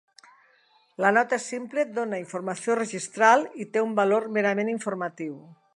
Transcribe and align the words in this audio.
La 1.05 1.11
nota 1.17 1.39
simple 1.43 1.85
dona 1.99 2.21
informació 2.23 2.79
registral 2.81 3.47
i 3.65 3.69
té 3.75 3.87
un 3.91 3.95
valor 4.03 4.31
merament 4.39 4.77
informatiu. 4.79 5.37